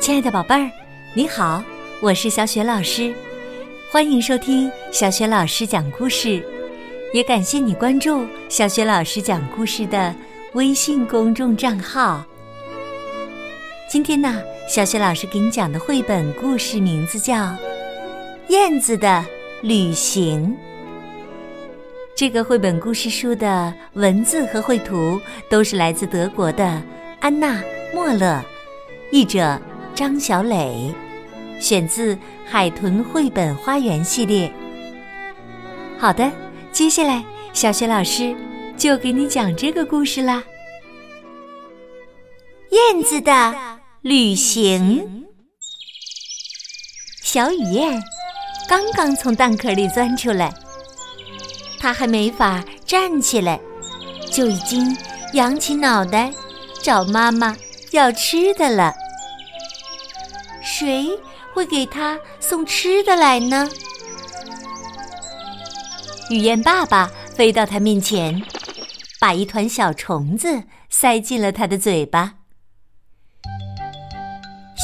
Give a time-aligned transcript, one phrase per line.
[0.00, 0.70] 亲爱的宝贝儿，
[1.12, 1.62] 你好，
[2.00, 3.14] 我是小雪老师，
[3.92, 6.42] 欢迎收听小雪老师讲故事，
[7.12, 10.14] 也感谢你关注小雪老师讲故事的
[10.54, 12.24] 微信公众账号。
[13.90, 17.34] 今天呢，小雪老师给你讲的绘本故事名字叫
[18.48, 19.22] 《燕子的
[19.60, 20.48] 旅行》。
[22.16, 25.20] 这个绘本故事书的文字和绘图
[25.50, 26.82] 都是来自德国的
[27.20, 27.58] 安娜·
[27.94, 28.42] 莫勒，
[29.12, 29.60] 译者。
[29.94, 30.94] 张小磊，
[31.60, 32.14] 选自
[32.46, 34.52] 《海豚绘本花园》系列。
[35.98, 36.30] 好的，
[36.72, 38.34] 接下来小雪老师
[38.76, 40.42] 就给你讲这个故事啦。
[42.70, 43.54] 燕子的
[44.02, 45.26] 旅行。
[47.22, 48.02] 小雨燕
[48.68, 50.52] 刚刚从蛋壳里钻出来，
[51.78, 53.60] 它还没法站起来，
[54.32, 54.96] 就已经
[55.34, 56.32] 仰起脑袋
[56.82, 57.56] 找妈妈
[57.90, 58.94] 要吃的了。
[60.80, 61.10] 谁
[61.52, 63.68] 会给他送吃的来呢？
[66.30, 68.42] 雨燕爸爸飞到他面前，
[69.20, 72.32] 把一团小虫子塞进了他的嘴巴。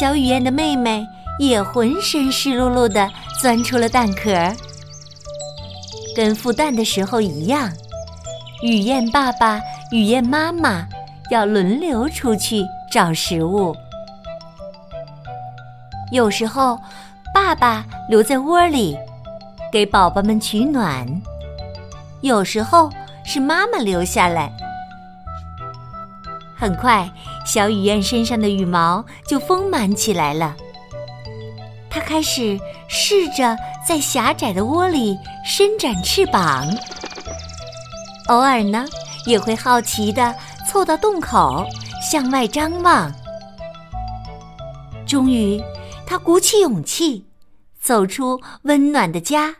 [0.00, 1.06] 小雨燕的妹妹
[1.38, 3.08] 也浑身湿漉漉的
[3.40, 4.32] 钻出了蛋壳，
[6.16, 7.70] 跟孵蛋的时候一样，
[8.64, 9.60] 雨燕爸爸、
[9.92, 10.88] 雨燕妈妈
[11.30, 13.76] 要轮流出去找食物。
[16.14, 16.80] 有时候，
[17.34, 18.96] 爸爸留在窝里，
[19.72, 21.04] 给宝宝们取暖；
[22.20, 22.88] 有时候
[23.24, 24.48] 是妈妈留下来。
[26.56, 27.10] 很快，
[27.44, 30.54] 小雨燕身上的羽毛就丰满起来了。
[31.90, 36.64] 它开始试着在狭窄的窝里伸展翅膀，
[38.28, 38.84] 偶尔呢，
[39.26, 40.32] 也会好奇的
[40.64, 41.66] 凑到洞口
[42.00, 43.12] 向外张望。
[45.08, 45.60] 终于。
[46.06, 47.26] 他鼓起勇气，
[47.80, 49.56] 走出温暖的家，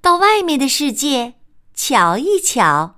[0.00, 1.34] 到外面的世界
[1.74, 2.96] 瞧一瞧。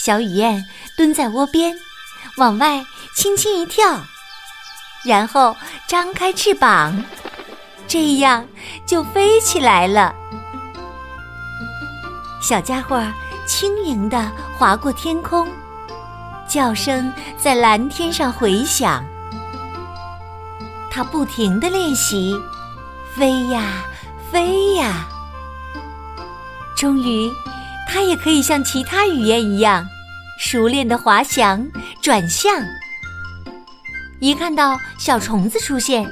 [0.00, 0.64] 小雨燕
[0.96, 1.76] 蹲在窝边，
[2.38, 2.84] 往外
[3.16, 4.00] 轻轻一跳，
[5.04, 5.56] 然后
[5.86, 7.04] 张开翅膀，
[7.86, 8.46] 这样
[8.86, 10.14] 就飞起来了。
[12.40, 13.04] 小家伙
[13.46, 15.48] 轻盈地划过天空，
[16.48, 19.04] 叫声在蓝天上回响。
[20.98, 22.36] 它不停的练习，
[23.14, 23.84] 飞呀
[24.32, 25.06] 飞呀。
[26.76, 27.30] 终于，
[27.88, 29.86] 它也可以像其他语言一样，
[30.40, 31.64] 熟练的滑翔、
[32.02, 32.52] 转向。
[34.18, 36.04] 一看到小虫子出现，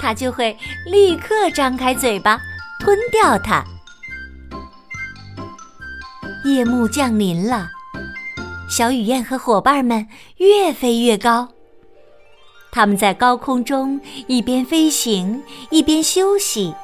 [0.00, 0.56] 它就会
[0.86, 2.40] 立刻张开嘴巴
[2.80, 3.62] 吞掉它。
[6.46, 7.68] 夜幕降临了，
[8.66, 11.50] 小雨燕和伙伴们越飞越高。
[12.74, 16.74] 他们在高空中一边飞行一边休息，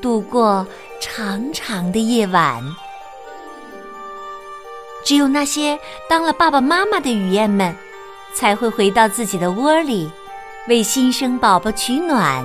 [0.00, 0.64] 度过
[1.00, 2.62] 长长的夜晚。
[5.04, 5.76] 只有那些
[6.08, 7.74] 当了爸爸妈妈的雨燕们，
[8.32, 10.08] 才会回到自己的窝里，
[10.68, 12.44] 为新生宝宝取暖。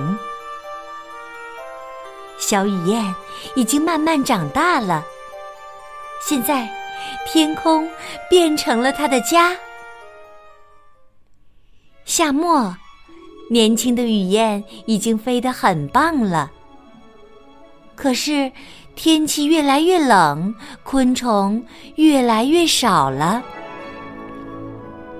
[2.36, 3.14] 小雨燕
[3.54, 5.04] 已经慢慢长大了，
[6.20, 6.68] 现在
[7.28, 7.88] 天空
[8.28, 9.56] 变成了它的家。
[12.16, 12.74] 夏末，
[13.50, 16.50] 年轻的雨燕已经飞得很棒了。
[17.94, 18.50] 可是，
[18.94, 21.62] 天气越来越冷，昆虫
[21.96, 23.42] 越来越少了。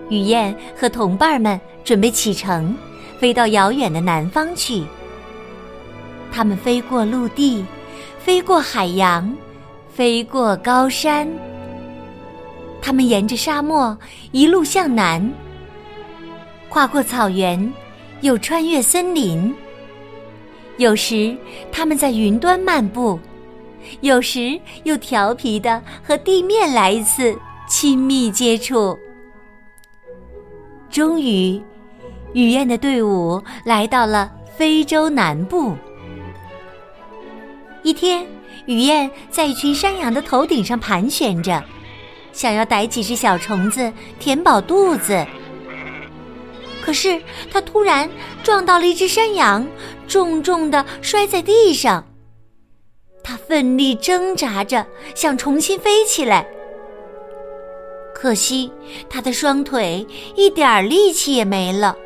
[0.08, 2.74] 雨燕和同伴们准备启程，
[3.18, 4.82] 飞到遥远的南方去。
[6.32, 7.62] 它们飞过陆地，
[8.18, 9.36] 飞过海洋，
[9.90, 11.28] 飞过高山。
[12.80, 13.94] 它们沿着沙漠
[14.32, 15.30] 一路向南。
[16.68, 17.72] 跨过草原，
[18.20, 19.54] 又穿越森林。
[20.76, 21.36] 有时
[21.72, 23.18] 他们在云端漫步，
[24.00, 27.34] 有时又调皮的和地面来一次
[27.68, 28.98] 亲密接触。
[30.90, 31.60] 终于，
[32.34, 35.74] 雨燕的队伍来到了非洲南部。
[37.82, 38.26] 一天，
[38.66, 41.62] 雨燕在一群山羊的头顶上盘旋着，
[42.32, 45.26] 想要逮几只小虫子填饱肚子。
[46.86, 48.08] 可是，他突然
[48.44, 49.66] 撞到了一只山羊，
[50.06, 52.06] 重重的摔在地上。
[53.24, 56.46] 他奋力挣扎着，想重新飞起来。
[58.14, 58.70] 可惜，
[59.10, 60.06] 他的双腿
[60.36, 61.96] 一点力气也没了，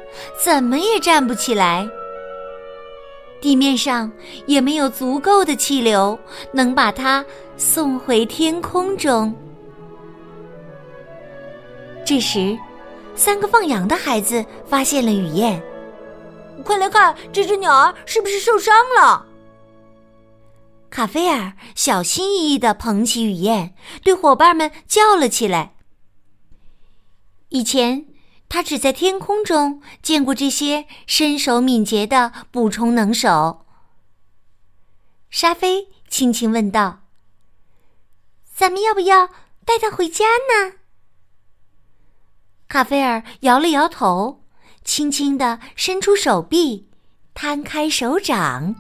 [0.42, 1.86] 怎么也站不起来。
[3.38, 4.10] 地面上
[4.46, 6.18] 也没有足够的气流，
[6.52, 7.22] 能把它
[7.58, 9.34] 送回天空中。
[12.02, 12.56] 这时。
[13.20, 15.62] 三个放羊的孩子发现了雨燕。
[16.64, 19.26] 快来看，这只鸟儿是不是受伤了？
[20.88, 25.74] 卡菲尔小心翼翼地捧起雨燕，对伙伴们叫了起来。
[27.50, 28.06] 以前，
[28.48, 33.66] 他只在天空中见过这些身手敏捷的捕虫能手。
[35.28, 37.00] 沙菲轻轻问道
[38.56, 39.26] ：“咱们要不要
[39.66, 40.76] 带它回家呢？”
[42.70, 44.44] 卡菲尔摇了摇头，
[44.84, 46.86] 轻轻的伸出手臂，
[47.34, 48.72] 摊开手掌。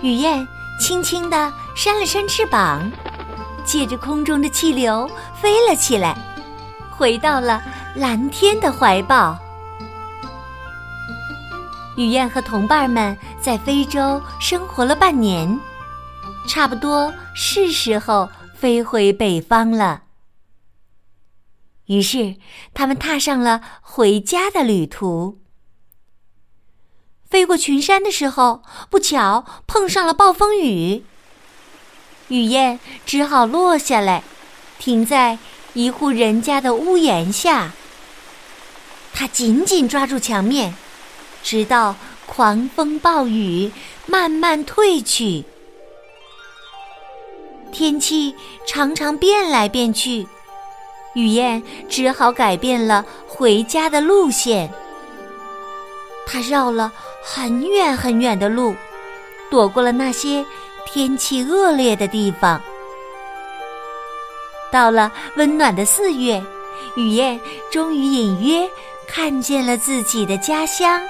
[0.00, 0.48] 雨燕
[0.80, 2.90] 轻轻的扇了扇翅膀，
[3.66, 5.06] 借着空中的气流
[5.38, 6.16] 飞了起来，
[6.90, 7.62] 回到了
[7.94, 9.38] 蓝天的怀抱。
[11.98, 15.60] 雨燕和同伴们在非洲生活了半年，
[16.48, 20.04] 差不多是时候飞回北方了。
[21.86, 22.36] 于是，
[22.74, 25.38] 他们踏上了回家的旅途。
[27.28, 31.04] 飞过群山的时候，不巧碰上了暴风雨，
[32.28, 34.22] 雨燕只好落下来，
[34.78, 35.38] 停在
[35.74, 37.72] 一户人家的屋檐下。
[39.12, 40.74] 她紧紧抓住墙面，
[41.42, 41.96] 直到
[42.26, 43.72] 狂风暴雨
[44.06, 45.44] 慢慢退去。
[47.72, 48.34] 天气
[48.66, 50.26] 常常变来变去。
[51.16, 54.70] 雨燕只好改变了回家的路线。
[56.26, 56.92] 他绕了
[57.24, 58.74] 很远很远的路，
[59.50, 60.44] 躲过了那些
[60.84, 62.60] 天气恶劣的地方。
[64.70, 66.42] 到了温暖的四月，
[66.96, 67.40] 雨燕
[67.72, 68.68] 终于隐约
[69.08, 71.00] 看见了自己的家乡。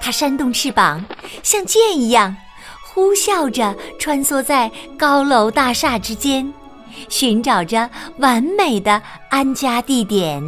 [0.00, 1.04] 它扇动翅膀，
[1.44, 2.34] 像箭一样
[2.82, 6.52] 呼啸着穿梭在高楼大厦之间。
[7.08, 7.88] 寻找着
[8.18, 10.42] 完美的安家地点，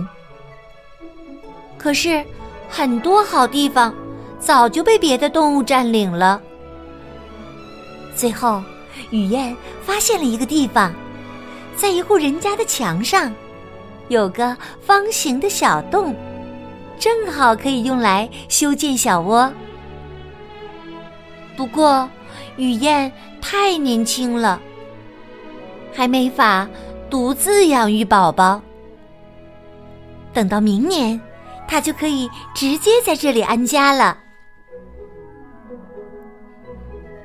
[1.78, 2.24] 可是
[2.68, 3.94] 很多好地方
[4.38, 6.40] 早就被别的动物占领了。
[8.14, 8.62] 最后，
[9.10, 10.92] 雨燕发现了一个地方，
[11.76, 13.34] 在一户人家的墙上，
[14.08, 16.14] 有个方形的小洞，
[16.98, 19.50] 正好可以用来修建小窝。
[21.56, 22.08] 不过，
[22.56, 23.10] 雨燕
[23.40, 24.60] 太年轻了。
[25.92, 26.68] 还没法
[27.10, 28.60] 独自养育宝宝，
[30.32, 31.20] 等到明年，
[31.68, 34.18] 他就可以直接在这里安家了。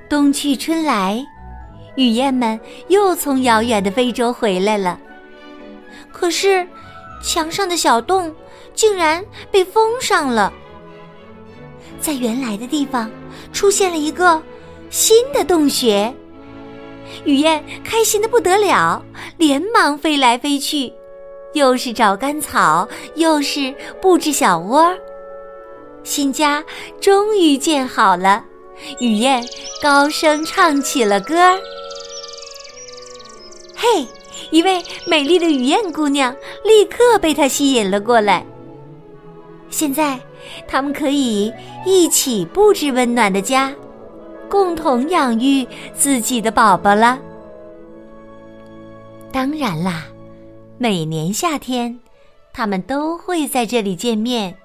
[0.10, 1.26] 冬去春来，
[1.96, 2.60] 雨燕们
[2.90, 5.00] 又从遥远的非洲回来了。
[6.12, 6.68] 可是，
[7.24, 8.34] 墙上的小洞
[8.74, 10.52] 竟然被封上了，
[12.00, 13.10] 在原来的地方
[13.52, 14.42] 出现了一个
[14.90, 16.14] 新的洞穴。
[17.26, 19.04] 雨燕开心的不得了，
[19.38, 20.92] 连忙飞来飞去，
[21.54, 24.94] 又是找干草，又是布置小窝。
[26.04, 26.64] 新家
[27.02, 28.44] 终于建好了，
[29.00, 29.44] 雨燕
[29.82, 31.60] 高声唱起了歌儿。
[33.76, 34.08] 嘿，
[34.50, 36.34] 一位美丽的雨燕姑娘
[36.64, 38.46] 立刻被她吸引了过来。
[39.70, 40.18] 现在，
[40.66, 41.52] 他们可以
[41.86, 43.74] 一起布置温暖的家。
[44.50, 47.20] 共同养育自己的宝宝了。
[49.32, 50.06] 当然啦，
[50.78, 52.00] 每年夏天，
[52.54, 54.56] 他们都会在这里见面，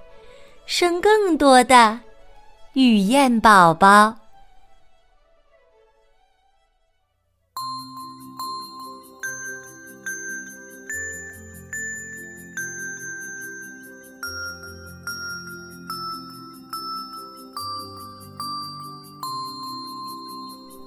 [0.67, 2.01] 生更多的
[2.75, 4.22] 雨燕宝宝。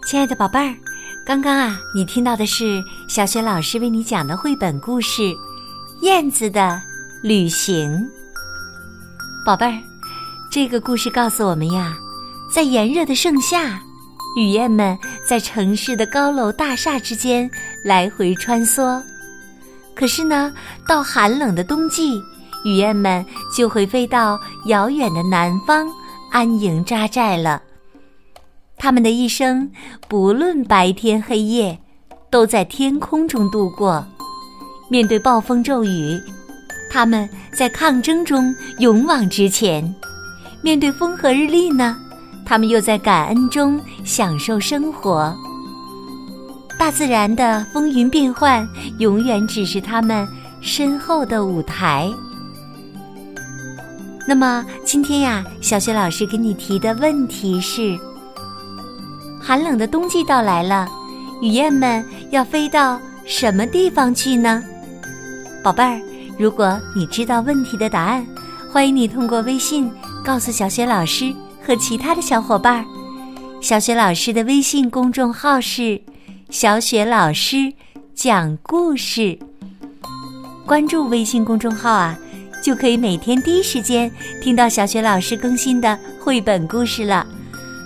[0.06, 0.76] 亲爱的宝贝儿，
[1.26, 5.24] 刚刚啊，你听到的是小雪老师为你讲的绘本故事
[6.02, 6.80] 《燕子的
[7.24, 7.92] 旅行》。
[9.44, 9.82] 宝贝儿，
[10.52, 11.98] 这个故事告诉我们呀，
[12.54, 13.82] 在炎热的盛夏，
[14.38, 14.96] 雨燕们
[15.28, 17.50] 在城市的高楼大厦之间
[17.84, 19.02] 来回穿梭；
[19.96, 20.54] 可是呢，
[20.88, 22.22] 到寒冷的冬季，
[22.64, 23.26] 雨燕们
[23.58, 25.88] 就会飞到遥远的南方
[26.32, 27.60] 安营扎寨了。
[28.86, 29.72] 他们的一生，
[30.08, 31.80] 不论白天黑夜，
[32.30, 34.06] 都在天空中度过。
[34.92, 36.22] 面对暴风骤雨，
[36.92, 39.84] 他们在抗争中勇往直前；
[40.62, 41.98] 面对风和日丽呢，
[42.46, 45.36] 他们又在感恩中享受生活。
[46.78, 50.28] 大自然的风云变幻，永远只是他们
[50.62, 52.08] 身后的舞台。
[54.28, 57.98] 那么今天呀，小雪老师给你提的问题是。
[59.46, 60.90] 寒冷的冬季到来了，
[61.40, 64.64] 雨燕们要飞到什么地方去呢？
[65.64, 66.02] 宝贝儿，
[66.36, 68.26] 如果你知道问题的答案，
[68.74, 69.92] 欢迎你通过微信
[70.24, 71.32] 告诉小雪老师
[71.64, 72.86] 和其他的小伙伴儿。
[73.62, 76.02] 小雪老师的微信公众号是
[76.50, 77.72] “小雪老师
[78.16, 79.38] 讲故事”。
[80.66, 82.18] 关注微信公众号啊，
[82.64, 84.12] 就可以每天第一时间
[84.42, 87.28] 听到小雪老师更新的绘本故事了，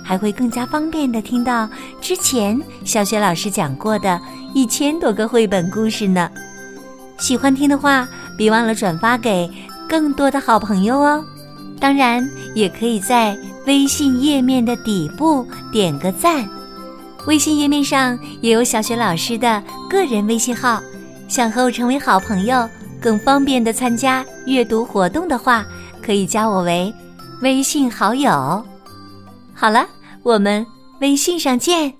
[0.04, 1.68] 还会更加方便的听到
[2.00, 4.20] 之前小雪老师讲过的
[4.54, 6.30] 一千多个绘本故事呢。
[7.18, 9.50] 喜欢听的话，别忘了转发给
[9.88, 11.24] 更多的好朋友哦。
[11.78, 16.48] 当然，也可以在微信页面的底部点个赞。
[17.26, 20.80] 微信页面上也有小雪老师的个人微信号，
[21.28, 22.68] 想和我成为好朋友，
[23.00, 25.64] 更方便的参加阅读活动的话，
[26.02, 26.92] 可以加我为
[27.42, 28.64] 微信好友。
[29.60, 29.86] 好了，
[30.22, 30.66] 我们
[31.02, 31.99] 微信上见。